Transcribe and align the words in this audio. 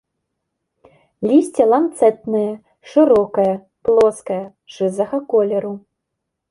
Лісце 1.31 1.63
ланцэтнае, 1.71 2.51
шырокае, 2.95 3.49
плоскае, 3.87 4.43
шызага 4.79 5.17
колеру. 5.35 5.73